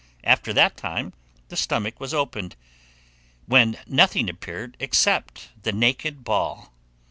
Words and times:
After 0.23 0.51
that 0.53 0.77
time 0.77 1.13
the 1.49 1.55
stomach 1.55 1.99
was 1.99 2.11
opened, 2.11 2.55
when 3.45 3.77
nothing 3.85 4.31
appeared 4.31 4.75
except 4.79 5.49
the 5.61 5.71
naked 5.71 6.23
ball. 6.23 6.73